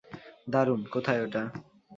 [0.47, 1.41] দারুণ, কোথায় ওটা?